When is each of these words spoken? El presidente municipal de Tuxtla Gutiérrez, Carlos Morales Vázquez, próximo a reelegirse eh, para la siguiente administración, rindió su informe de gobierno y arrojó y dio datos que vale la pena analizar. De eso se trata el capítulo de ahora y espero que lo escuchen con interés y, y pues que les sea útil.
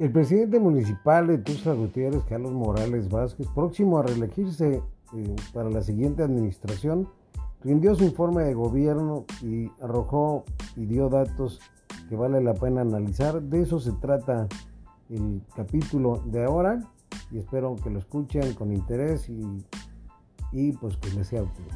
El 0.00 0.10
presidente 0.10 0.58
municipal 0.58 1.26
de 1.26 1.36
Tuxtla 1.36 1.74
Gutiérrez, 1.74 2.22
Carlos 2.26 2.52
Morales 2.52 3.10
Vázquez, 3.10 3.46
próximo 3.48 3.98
a 3.98 4.02
reelegirse 4.02 4.82
eh, 5.12 5.36
para 5.52 5.68
la 5.68 5.82
siguiente 5.82 6.22
administración, 6.22 7.06
rindió 7.62 7.94
su 7.94 8.04
informe 8.04 8.44
de 8.44 8.54
gobierno 8.54 9.26
y 9.42 9.70
arrojó 9.82 10.46
y 10.74 10.86
dio 10.86 11.10
datos 11.10 11.60
que 12.08 12.16
vale 12.16 12.40
la 12.40 12.54
pena 12.54 12.80
analizar. 12.80 13.42
De 13.42 13.60
eso 13.60 13.78
se 13.78 13.92
trata 13.92 14.48
el 15.10 15.42
capítulo 15.54 16.22
de 16.24 16.44
ahora 16.44 16.80
y 17.30 17.36
espero 17.36 17.76
que 17.76 17.90
lo 17.90 17.98
escuchen 17.98 18.54
con 18.54 18.72
interés 18.72 19.28
y, 19.28 19.62
y 20.50 20.72
pues 20.72 20.96
que 20.96 21.10
les 21.10 21.26
sea 21.26 21.42
útil. 21.42 21.66